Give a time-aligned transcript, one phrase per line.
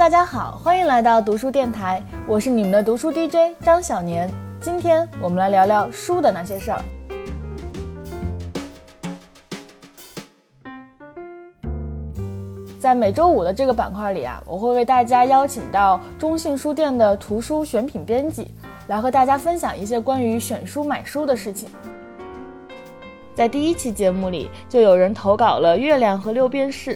[0.00, 4.30] 大家好，欢迎来到读书电台，我是你们的读书 DJ 张小年。
[4.58, 6.82] 今天我们来聊聊书的那些事儿。
[12.80, 18.54] 在每周五的这个板块里啊，我会为大家邀请到中信书店的图书选品编辑，
[18.86, 21.68] 来和大家分享一些关于选书买书的事情。
[23.34, 26.94] 在第一期节目里，就有人投稿了《月亮和六便士》。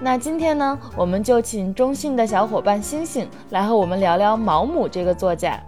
[0.00, 5.60] 那今天呢，我们就请中信的小伙伴星星来和我们聊聊毛姆这个作家。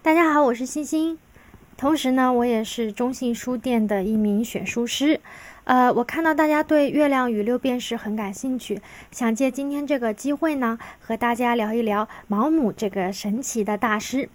[0.00, 1.18] 大家好，我是星星，
[1.76, 5.20] 同时呢，我也是中信书店的一名选书师。
[5.64, 8.80] 呃，我看到大家对《月亮与六便士》很感兴趣，
[9.10, 14.30] 想借今天这个机会呢，和大家聊一聊毛姆这个神奇的大师。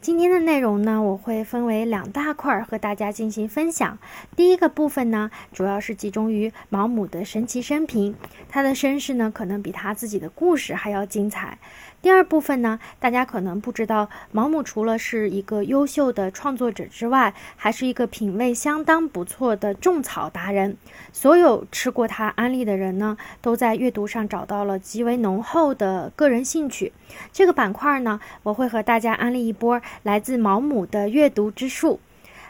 [0.00, 3.98] 今天的内容呢，我会分为两大块和大家进行分享。
[4.36, 8.14] 第一个部分呢，主要是集中于毛姆的神奇生平，
[8.48, 11.58] 他的身世呢，可能比他自己的故事还要精彩。
[12.02, 20.78] 第二部分呢，大家可能不知道，毛姆除了是一个优秀的创作者之外，还是一个品味相当不错的种草达人。
[21.12, 26.94] 所有吃过他安利的人呢，都在阅读上找到了极为浓厚的个人兴趣。
[27.32, 29.69] 这个板块呢，我会和大家安利一波
[30.02, 32.00] 来自毛姆的阅读之术。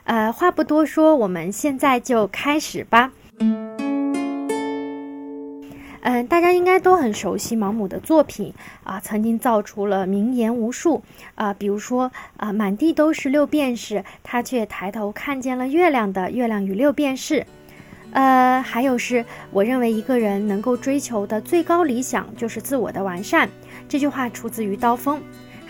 [0.04, 3.12] 呃，话不多说，我们现在就开始吧。
[6.02, 8.54] 嗯，大家应该都很熟悉毛姆的作品
[8.84, 11.02] 啊，曾经造出了名言无数
[11.34, 17.40] 啊，比如说啊，满地都是六便士，他却抬头看见了月亮的《月亮与六便士》。
[18.12, 23.50] 呃，还有是我认为一个人能够追求的最高理想就是自我的完善，
[23.86, 25.20] 这句话出自于刀锋。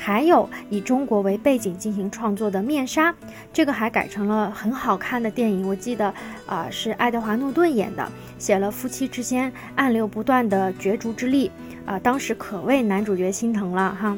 [0.02, 3.12] 还有以中国为背景进行创作的《面纱》，
[3.52, 5.68] 这个还改成了很好看的电影。
[5.68, 6.12] 我记得
[6.46, 11.50] 啊，是爱德华诺顿演的，写了夫妻之间暗流不断的角逐之力
[11.84, 14.16] 啊，当时可谓男主角心疼了哈。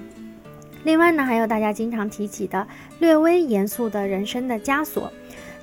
[0.85, 2.65] 另外呢，还有大家经常提起的
[3.01, 5.13] 略微严肃的人生的枷锁。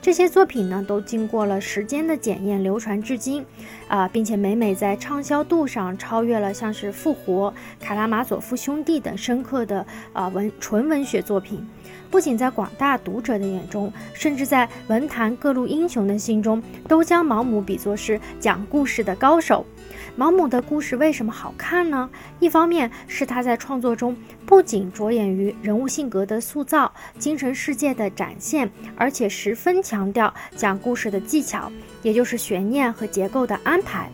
[0.02, 3.46] 这些作品呢，都经过了时间的检验，流传至今，
[3.90, 7.54] 啊，并且每每在畅销度上超越了像是《复活》
[7.86, 11.68] 《卡拉马佐夫兄弟》等深刻的啊文纯文学作品。
[12.10, 19.66] 不仅在广大读者的眼中，甚至在文坛各路英雄的心中，都将毛姆比作是讲故事的高手。
[20.16, 22.10] 毛姆的故事为什么好看呢？
[22.40, 34.10] 一方面是他在创作中不仅着眼于人物性格的塑造、精神世界的展现，而且十分强调讲故事的技巧，也就是悬念和结构的安排。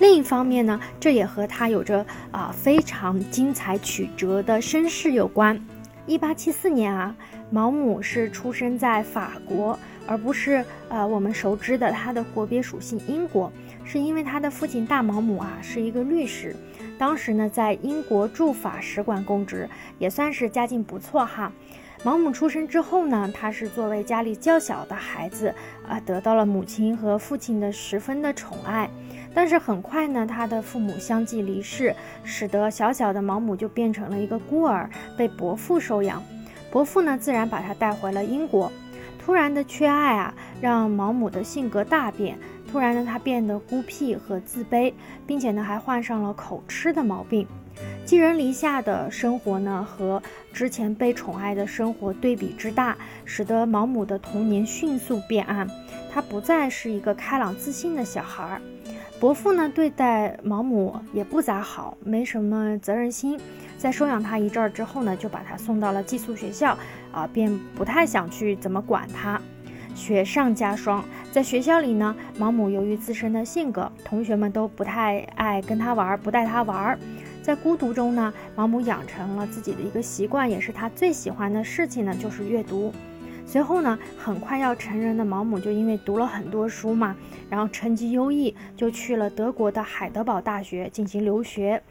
[0.00, 5.60] 另一方面呢，这也和他有着啊非常精彩曲折的身世有关。
[6.06, 7.14] 一八七四年啊，
[7.52, 13.52] 毛姆是出生在法国，而不是呃我们熟知的他的国别属性英国，
[13.84, 16.56] 是因为他的父亲大毛姆啊是一个律师，
[16.98, 19.68] 当时呢在英国驻法使馆供职，
[19.98, 21.52] 也算是家境不错哈。
[22.02, 25.54] 毛姆出生之后呢，他是作为家里较小的孩子
[25.86, 28.88] 啊，得到了母亲和父亲的十分的宠爱。
[29.34, 34.88] 但是很快呢，他的父母相继离世，使得小小的毛姆就变成了一个孤儿，
[35.18, 36.22] 被伯父收养。
[36.72, 38.72] 伯父呢，自然把他带回了英国。
[39.18, 42.36] 突然的缺爱啊，让毛姆的性格大变。
[42.66, 44.94] 突然呢，他变得孤僻和自卑，
[45.26, 47.46] 并且呢，还患上了口吃的毛病。
[48.06, 50.20] 寄人篱下的生活呢，和
[50.52, 52.96] 之前被宠爱的生活对比之大，
[53.26, 55.68] 使得毛姆的童年迅速变暗。
[56.10, 58.62] 他不再是一个开朗自信的小孩儿。
[59.20, 63.38] 伯父呢，对待毛姆也不咋好，没什么责任心。
[63.82, 66.78] 在收养他一阵儿之后呢，就把他送到了寄宿学校，
[67.10, 69.42] 啊，便不太想去怎么管他。
[69.92, 76.96] 雪上加霜，在学校里呢，毛姆由于自身的性格，同学们都不太爱跟他玩，不带他玩。
[77.42, 82.92] 在孤独中呢，毛姆养成了自己的一个习惯，也是他最喜欢的事情呢，就是阅读。
[83.44, 87.16] 随后呢，很快要成人的毛姆就因为读了很多书嘛，
[87.50, 91.82] 然后成绩优异，就去了德国的海德堡大学进行留学。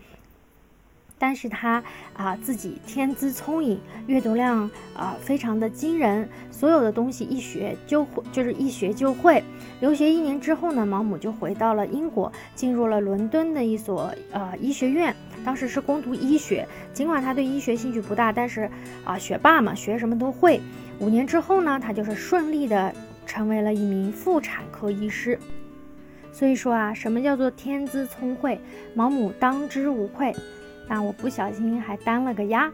[1.22, 1.84] 但是他
[2.14, 9.44] 啊自己天资聪颖，阅读量啊非常的惊人，所有的东西一学就会，就是一学就会。
[9.82, 15.16] 留学一年之后呢，毛姆就回到了英国，进入了伦敦的一所呃医学院，
[15.46, 16.68] 当时是攻读医学。
[16.92, 18.68] 尽管他对医学兴趣不大，但是
[19.06, 20.60] 啊学霸嘛，学什么都会。
[20.98, 22.92] 五年之后呢，他就是顺利的
[23.28, 25.38] 成为了一名妇产科医师。
[26.34, 28.60] 所以说啊，什么叫做天资聪慧？
[28.96, 30.34] 毛姆当之无愧。
[30.92, 32.70] 但我不小心还担了个鸭，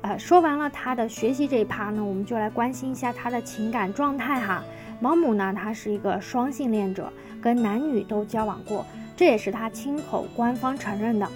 [0.00, 4.64] 呃，说完了他的学习这一趴呢，我们就来关心一下他的情感状态哈。
[5.00, 7.12] 毛姆呢，他是一个双性恋者，
[7.42, 11.28] 跟男女都交往过，这也是他亲口官方承认的。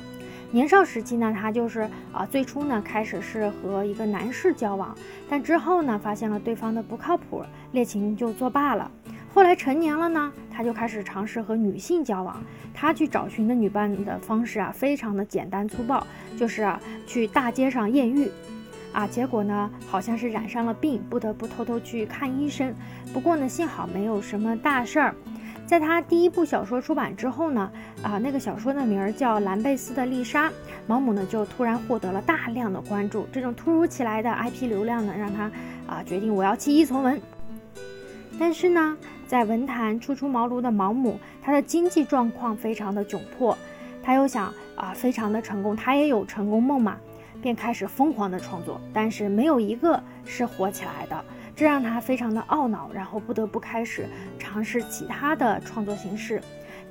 [0.51, 4.97] 年少时期呢，他就是啊，最初呢开始是和一个男士交往，
[5.29, 7.43] 但之后呢发现了对方的不靠谱，
[7.73, 8.91] 恋情就作罢了。
[9.35, 12.43] 后来成年了呢，他就开始尝试和女性交往。
[12.75, 16.07] 他去找寻的女伴的方式啊，非常的简单粗暴，
[16.39, 18.31] 就是啊去大街上艳遇，
[18.93, 22.75] 啊，结果呢好像是染上了病，不得不偷偷去看医生。
[23.13, 25.15] 不过呢，幸好没有什么大事儿。
[25.67, 27.71] 在他第一部小说出版之后呢，
[28.03, 30.49] 啊，那个小说的名儿叫《兰贝斯的丽莎》，
[30.87, 33.27] 毛姆呢就突然获得了大量的关注。
[33.33, 35.51] 这种突如其来的 IP 流量呢，让他
[35.87, 37.19] 啊决定我要弃医从文。
[38.39, 38.97] 但是呢，
[39.33, 43.57] 在文坛初出茅庐的毛姆，他的经济状况非常的窘迫，
[44.03, 46.99] 他又想啊非常的成功，他也有成功梦嘛，
[47.41, 51.25] 便开始疯狂的创作，但是没有一个是火起来的。
[51.57, 54.07] 这让他非常的懊恼，然后不得不开始
[54.39, 56.39] 尝试其他的创作形式。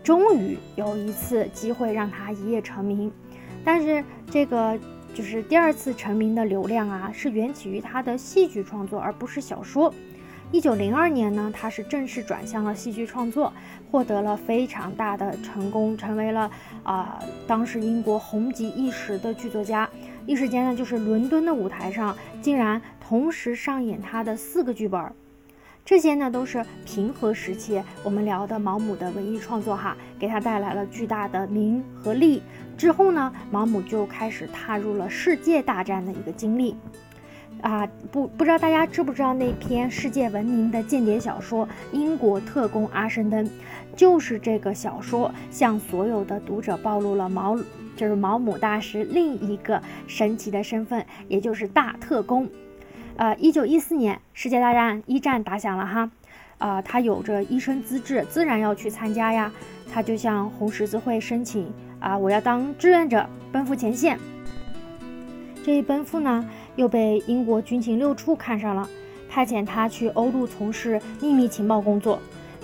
[0.03, 3.11] 终于有一次机会让他一夜成名，
[3.63, 4.75] 但是这个
[5.13, 9.93] 就是第二次成名的流量啊，是源起于他的戏剧创作，而不是小说。
[10.51, 13.53] 一九零二年呢，他是正式转向了戏剧创作，
[13.89, 16.51] 获得了非常大的成功，成为了
[16.83, 19.89] 啊当时英国红极一时的剧作家。
[20.25, 22.81] 一时间呢，就是伦敦的舞台上竟然。
[23.11, 25.11] 同时上演他的四个剧本，
[25.83, 32.41] 这些呢都是平和时期我们聊的毛姆的文艺创作哈，给他带来了巨大的名和利。
[32.77, 36.73] 之后呢，毛姆就开始踏入了世界大战的一个经历。
[37.59, 43.45] 啊，不不知道大家知不知道那篇世界闻名的间谍小说《英国特工阿什登》，
[43.95, 47.57] 就是这个小说向所有的读者暴露了毛
[47.95, 52.47] 就是毛姆大师另一个神奇的身份，也就是大特工。
[53.17, 56.09] 呃，一九一四年，世界大战一战打响了哈，
[56.57, 59.51] 啊，他有着医生资质，自然要去参加呀。
[59.93, 64.17] 他就向红十字会申请啊，我要当志愿者，奔赴前线。
[65.63, 68.87] 这一奔赴呢，又被英国军情六处看上了，
[69.29, 72.19] 派遣他去欧陆从事秘密情报工作。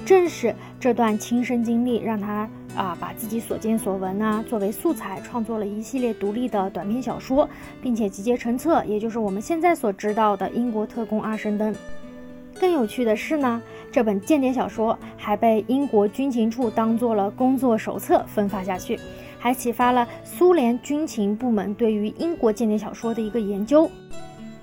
[0.06, 2.50] 正是这段亲身经历，让他。
[2.76, 7.50] 啊，把自己所见所闻呢作为素材，创作了一系列独立的短篇小说，
[7.82, 11.74] 并且集结成册，也就是我们现在所知道的《英国特工阿什登》。
[12.60, 13.60] 更有趣的是呢，
[13.92, 19.00] 这本间谍小说还被英国军情处当做了工作手册分发下去，
[19.40, 23.90] 还启发了苏联军情部门对于英国间谍小说的一个研究，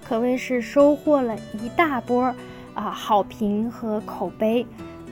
[0.03, 2.35] 可谓是收获了一大波
[2.75, 4.67] 啊好评和口碑。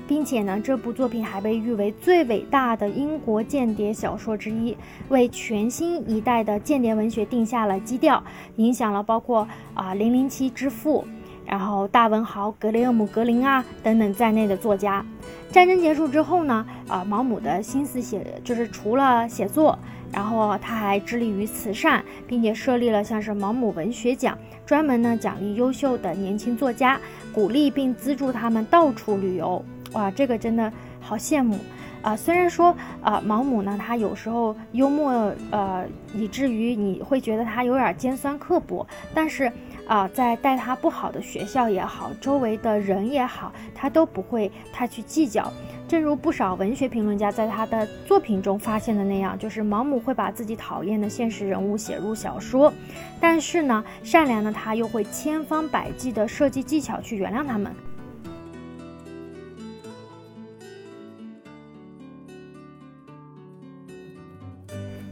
[0.08, 4.76] 并且呢，这部作品还被誉为最伟大的英国间谍小说之一，
[5.08, 8.22] 为全新一代的间谍文学定下了基调，
[8.56, 11.06] 影响了包括啊《零零七之父》，
[11.46, 15.04] 然后大文豪格雷厄姆·格林啊等等在内的作家。
[15.50, 19.78] 战争结束之后呢，啊毛姆的心思写就是除了写作，
[20.10, 26.98] 然后他还致力于慈善，并且设立了像是毛姆文学奖，专门呢奖励优秀的年轻作家，
[27.34, 29.62] 鼓励并资助他们到处旅游。
[29.92, 31.58] 哇，这个真的好羡慕
[32.00, 32.16] 啊！
[32.16, 35.84] 虽然说啊，毛姆呢，他有时候幽默，呃，
[36.14, 39.52] 以至于你会觉得他有点尖酸刻薄，但是
[39.86, 45.52] 啊，在待他不好的学校也好，周围的人也好，他都不会太去计较。
[45.88, 52.72] 正如不少文学评论家在他的作品中发现的那样，就是毛姆会把自己讨厌的现实人物写入小说，
[53.20, 57.70] 但是呢，善良的他又会千方百计的设计技巧去原谅他们。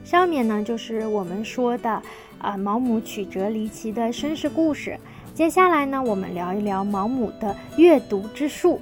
[0.03, 2.03] 上面呢就是我们说的，
[2.41, 4.99] 啊毛姆曲折离奇的身世故事。
[5.35, 8.81] 接下来呢，我们聊一聊毛姆的阅读之术。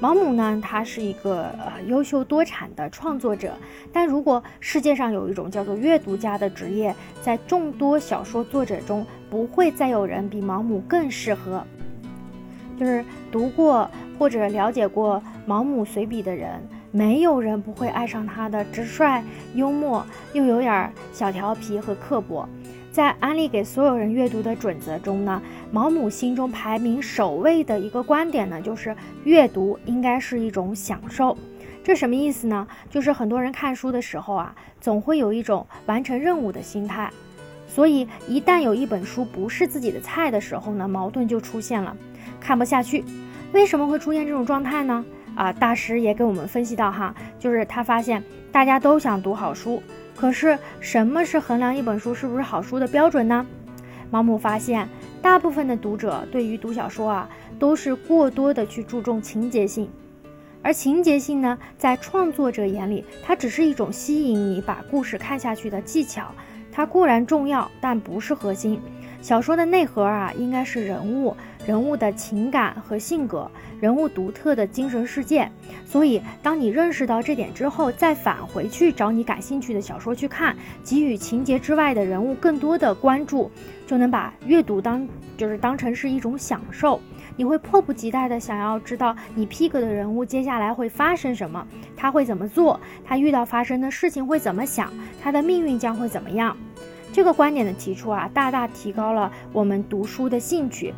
[0.00, 3.54] 毛姆呢，他是一个呃优秀多产的创作者，
[3.92, 11.64] 但如果世界上有一种叫做阅读家的职业，在众多小说作者中，不会再有人比毛姆更适合。
[12.76, 13.88] 就是读过
[14.18, 16.60] 或者了解过毛姆随笔的人。
[16.90, 19.20] 没有人不会爱上他的直率、
[19.54, 22.48] 幽默，又有点小调皮和刻薄。
[22.94, 31.36] 在安利给所有人阅读的准则中呢，毛姆心中排名首位的一个观点呢，就是阅读应该是一种享受。
[31.82, 32.68] 这什么意思呢？
[32.88, 37.10] 就是很多人看书的时候啊，总会有一种完成任务的心态，
[37.66, 41.96] 所以一旦有一本书不是自己的菜的时候呢，矛盾就出现了，
[42.38, 43.04] 看不下去。
[43.52, 45.04] 为什么会出现这种状态呢？
[45.34, 48.22] 啊，大师也给我们分析到哈，就是他发现
[48.52, 49.82] 大家都想读好书，
[50.16, 53.44] 可是什么是衡量一本书是不是好书的标准呢？
[54.10, 54.88] 毛姆发现，
[55.20, 57.28] 大部分的读者对于读小说啊，
[57.58, 59.88] 都是过多的去注重情节性，
[60.62, 66.32] 而情节性呢，在创作者眼里，它只是一种吸引你把故事看下去的技巧，
[66.70, 68.80] 它固然重要，但不是核心。
[69.20, 71.36] 小说的内核啊，应该是人物。
[71.66, 75.50] 人物的情感和性格，人物独特的精神世界。
[75.86, 83.50] 所以，当你认识到这点之后，再返回去找你感兴趣的小说去看，给予情节之外的人物更多的关注，
[83.86, 85.06] 就能把阅读当
[85.36, 87.00] 就是当成是一种享受。
[87.36, 91.66] 你会迫不及待的想要知道你 pick 的人物接下来会发生什么，
[91.96, 96.56] 他会怎么做，他遇到发生的事情会怎么想，他的命运将会怎么样。
[97.12, 100.92] 这个观点的提出啊，大大提高了我们读书的兴趣。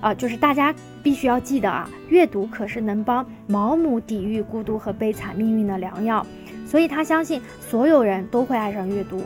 [0.00, 6.26] 啊，就是大家必须要记得啊，阅读可是能帮毛姆抵御孤独和悲惨命运的良药，
[6.66, 9.22] 所以他相信所有人都会爱上阅读。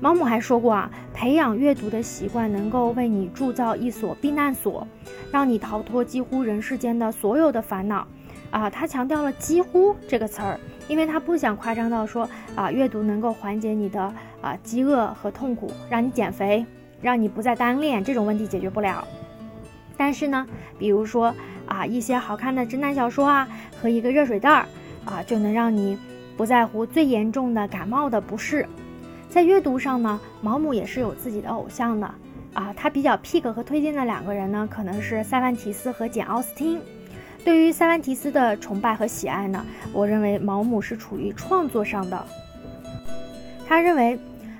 [0.00, 4.86] 毛姆还说过啊，培养阅读的习惯能够为你铸造一所避难所，
[5.32, 8.06] 让你逃脱几乎人世间的所有的烦恼。
[8.50, 14.00] 啊，他强调了“几乎”这个词儿，因为他不想夸张到说啊，阅读能够缓解你的
[14.40, 16.64] 啊饥饿和痛苦，让你减肥，
[17.00, 19.04] 让你不再单恋，这种问题解决不了。
[19.96, 20.46] 但是呢，
[20.78, 21.34] 比如说
[21.66, 23.48] 啊，一些好看的侦探小说啊，
[23.80, 24.66] 和一个热水袋儿
[25.04, 25.98] 啊，就能让你
[26.36, 28.66] 不在乎最严重的感冒的不适。
[29.28, 32.14] 在阅读上呢，毛姆也是有自己的偶像的
[32.52, 36.80] 啊，他比较 pick 和推荐的两个人呢，可能是塞万提斯和简奥斯汀。
[37.44, 42.26] 对于塞万提斯的崇拜和喜爱呢，我认为毛姆是处于创作上的。
[43.66, 44.18] 他认为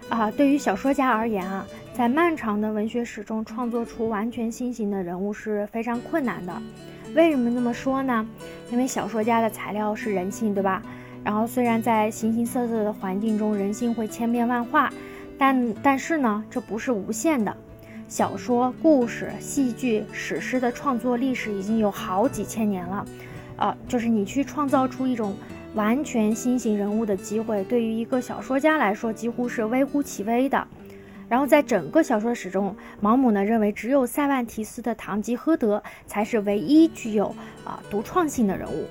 [0.09, 1.67] 啊，对于小说家而言啊。
[1.97, 6.53] 在漫长的文学史中，创作出完全新型的人物是非常困难的。
[7.15, 8.27] 为什么这么说呢？
[8.73, 10.83] 因为小说家的材料是人性，对吧？
[11.23, 14.93] 然后虽然在形形色色的环境中，人性会千变万化，
[15.39, 17.57] 但但是呢，这不是无限的。
[18.09, 23.07] 小说、故事、戏剧、史诗的创作历史已经有好几千年了，
[23.55, 25.33] 呃，就是你去创造出一种
[25.75, 30.67] 完全新型人物的机会，对于一个小说家来说，几乎是微乎其微的。
[31.29, 38.87] 然后在整个小说史中，毛姆呢认为只有塞万提斯的堂吉诃德才是唯一具有啊独创性的人物。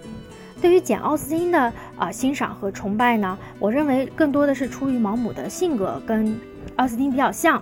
[0.62, 6.40] 对于简奥斯汀的啊欣赏和崇拜呢，我认为更多的是出于毛姆的性格跟
[6.78, 7.62] 奥斯汀比较像，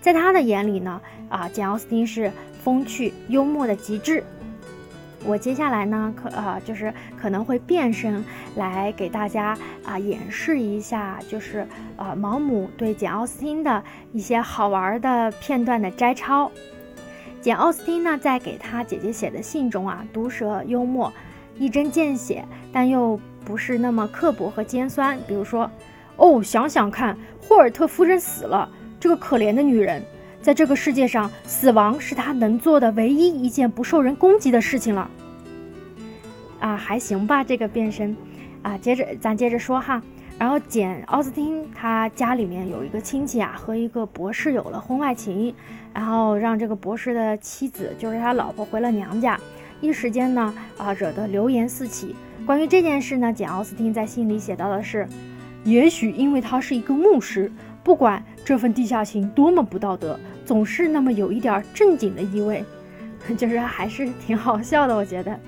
[0.00, 2.30] 在他的眼里呢，啊简奥斯汀是
[2.62, 4.22] 风趣幽默的极致。
[5.24, 8.24] 我接下来呢，可呃就是可能会变身
[8.56, 16.50] 来给大家啊演示一下，就是呃毛姆对简奥斯汀的一些好玩的片段的摘抄。
[17.40, 21.12] 简奥斯汀呢在给他姐姐写的信中啊，毒舌幽默，
[21.56, 25.18] 一针见血，但又不是那么刻薄和尖酸。
[25.26, 25.70] 比如说，
[26.16, 28.68] 哦，想想看，霍尔特夫人死了，
[29.00, 30.02] 这个可怜的女人。
[30.42, 35.08] 在这个世界上，死亡是他能做的唯一一件不受人攻击的事情了。
[36.58, 38.16] 啊，还行吧，这个变身。
[38.62, 40.02] 啊，接着咱接着说哈。
[40.38, 45.54] 然后简奥斯汀他家里面有一个亲戚啊，和一个博士有了婚外情，
[45.94, 49.38] 然后让这个博士的妻子，就是他老婆回了娘家，
[49.80, 52.16] 一时间呢，啊，惹得流言四起。
[52.44, 55.06] 关于这件事呢，简奥斯汀在信里写到的是：
[55.62, 60.18] 也许因为他是一个牧师，不管这份地下情多么不道德。
[60.44, 62.64] 总是那么有一点正经的意味，
[63.38, 64.94] 就是还是挺好笑的。
[64.94, 65.38] 我觉得，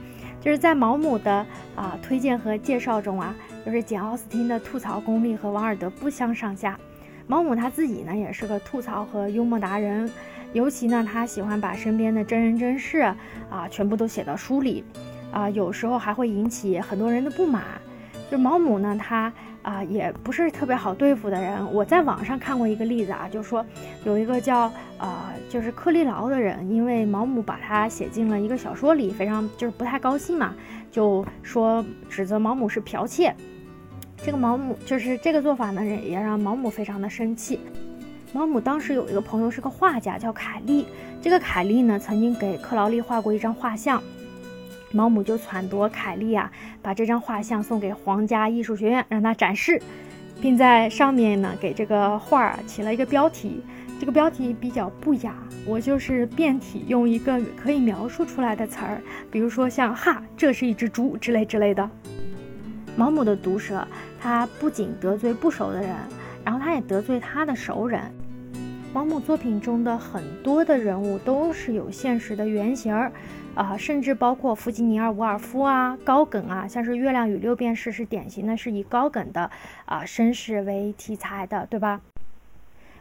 [0.41, 3.35] 就是在毛姆的啊推荐和介绍中啊，
[3.67, 6.79] 就是简奥斯汀的吐槽功力和王尔德不相上下。
[7.27, 10.09] 毛姆他自己呢也是个吐槽和幽默达人，
[10.53, 13.01] 尤其呢他喜欢把身边的真人真事
[13.51, 14.85] 啊全部都写到书里，
[15.33, 17.65] 啊有时候还会引起很多人的不满。
[18.31, 19.31] 就毛姆呢他。
[19.65, 21.73] 啊，也不是特别好对付的人。
[21.73, 23.65] 我在网上看过一个例子啊，就是说
[24.05, 30.55] 有一个叫呃，就是克利劳的人，因为毛姆把他写进了一个小说里，非常就是不太高兴嘛，
[30.91, 33.35] 就说指责毛姆是剽窃。
[34.19, 37.59] 这个毛姆就是这个做法呢，也让毛姆非常的生气。
[38.35, 40.87] 毛姆当时有一个朋友是个画家，叫凯利。
[41.23, 44.03] 这个凯利呢，曾经给克劳利画过一张画像。
[44.95, 49.83] 毛姆就撺掇凯利啊，把这张画像送给皇家艺术学院，让他展示，
[50.41, 53.61] 并在上面呢给这个画儿起了一个标题。
[53.99, 55.35] 这个标题比较不雅，
[55.67, 61.89] 我就是变体用一个可以描述出来的词儿，比如说像“哈，这是一只猪”之类之类的。
[62.97, 63.87] 毛姆的毒舌，
[64.21, 65.91] 他不仅得罪不熟的人，
[66.45, 68.01] 然后他也得罪他的熟人。
[68.95, 73.11] 毛姆作品中的很多的人物都是有现实的原型儿。
[73.57, 79.51] 啊，甚至包括弗吉尼尔·伍尔夫啊，高梗啊，像是《月亮与六便士》是典型的，是以高梗的
[79.85, 82.01] 啊身世为题材的，对吧？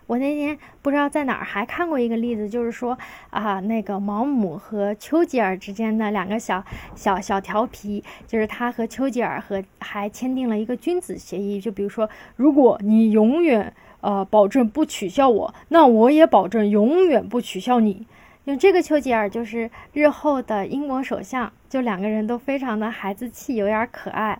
[0.06, 2.98] 我那天不知道在哪儿还看过一个例子，就是说
[3.30, 6.64] 啊，那个毛姆和丘吉尔之间的两个小
[6.96, 13.74] 小小调皮，就是他和丘吉尔和还签订了一个君子协议，就比如说，如果你永远
[14.04, 18.06] 呃保证不取笑我，那我也保证永远不取笑你。
[18.46, 24.40] 因为这个丘吉尔就是日后的英国首相，就两个人都非常的孩子气，有点可爱。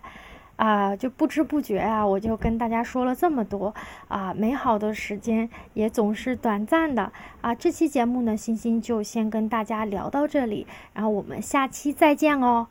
[0.56, 3.74] 啊，就不知不觉啊，我就跟大家说了这么多
[4.06, 7.52] 啊，美好的时间也总是短暂的啊。
[7.52, 12.68] 这期节目呢，星星就先跟大家聊到这里，然后我们下期再见哦，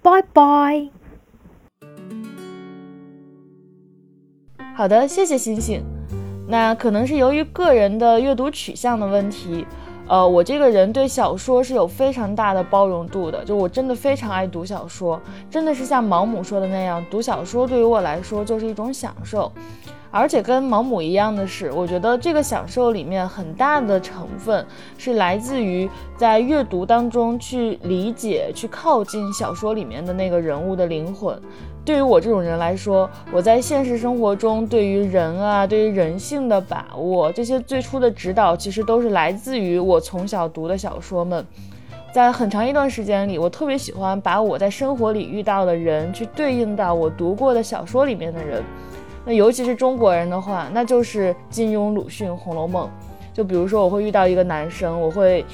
[0.00, 0.88] 拜拜。
[4.74, 5.97] 好的，谢谢星星。
[6.48, 9.64] 那可能是由于个人的阅读取向的问题。
[10.08, 19.52] 呃，我这个人对小说是有非常大的包容度的，就我真的非常爱读小说，真的是像毛姆说的那样，读小说对于我来说就是一种享受。
[20.10, 31.38] 而且跟毛姆一样的是，我觉得这个享受里面很大的成分是来自于在阅读当中去理解、去靠近小说里面的那个人物的灵魂。
[31.84, 41.46] 对于我这种人来说，我在现实生活中对于人啊、对于人性的把握，这些最初的指导，其实都是来自于我从小读的小说们。
[42.12, 48.62] 在很长一段时间里，我特别喜欢把我在生活里遇到的人去对应到我读过的小说里面的人。
[49.28, 52.86] 那尤其是中国人的话，那就是金庸、鲁迅、《红楼梦》。
[53.36, 55.44] 就比如说，我会遇到一个男生，我会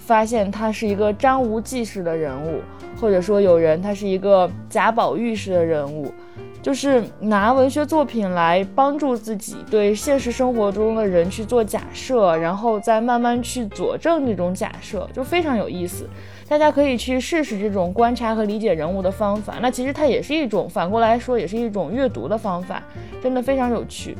[0.00, 2.60] 发现他是一个张无忌式的人物。
[3.00, 6.12] 或者说有人他是一个贾宝玉式的人物，
[6.60, 16.06] 就是拿文学作品来帮助自己对现实生活中的人去做假设，然后再慢慢去佐证这种假设，就非常有意思。
[16.46, 19.54] 大家可以去试试这种观察和理解人物的方法。
[19.62, 22.82] 那其实它也是一种反过来说，也是一种阅读的方法，
[23.22, 24.14] 真的非常有趣。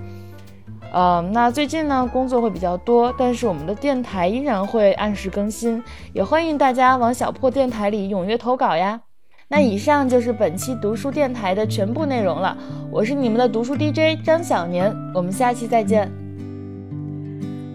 [0.92, 5.82] 呃，那最近呢工作会比较多，但是我们的电台依然会按时更新，
[6.12, 9.00] 也欢迎大家往小破电台里踊跃投稿呀。
[9.48, 12.56] 那以上就是本期读书电台的全部内容了，
[12.90, 16.10] 我是你们的读书 DJ 张小年，我们下期再见。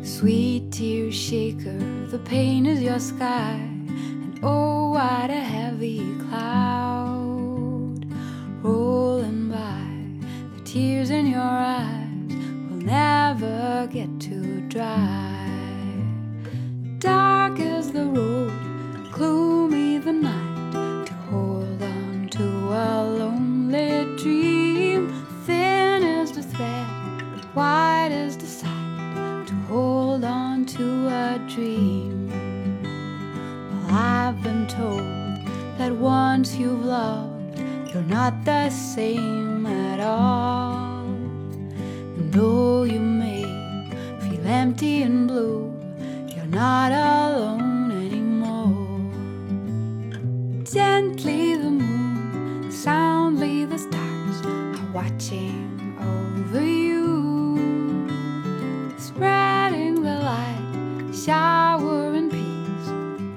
[0.03, 3.57] Sweet tear shaker, the pain is your sky,
[3.89, 8.05] and oh, what a heavy cloud
[8.61, 9.57] rolling by,
[10.55, 12.04] the tears in your eyes.
[12.85, 15.35] Never get too dry.
[16.99, 18.53] Dark is the road,
[19.11, 21.07] gloomy the night.
[21.07, 25.11] To hold on to a lonely dream.
[25.45, 29.47] Thin is the thread, wide is the sight.
[29.47, 32.29] To hold on to a dream.
[32.83, 35.01] Well, I've been told
[35.79, 37.59] that once you've loved,
[37.91, 40.44] you're not the same at all.
[44.75, 45.73] Empty and blue,
[46.35, 48.99] you're not alone anymore.
[50.65, 58.05] Gently the moon, soundly the stars are watching over you,
[58.97, 62.89] spreading the light, showering peace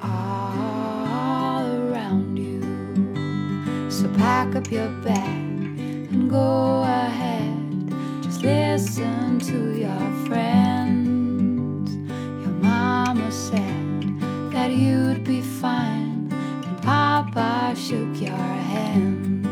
[0.03, 3.91] all around you.
[3.93, 5.79] So pack up your bag
[6.11, 10.78] and go ahead Just listen to your friends.
[13.09, 14.21] Mama said
[14.53, 19.47] that you'd be fine, and Papa shook your hand.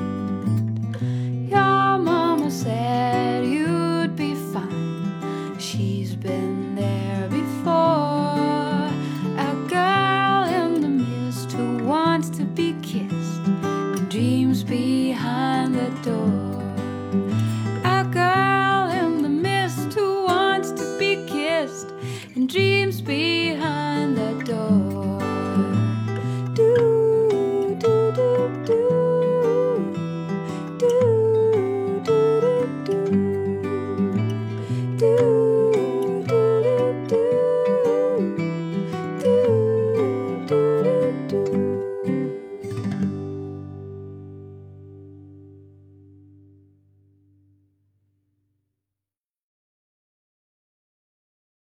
[1.48, 8.90] Your mama said you'd be fine, she's been there before.
[9.38, 16.65] A girl in the mist who wants to be kissed and dreams behind the door.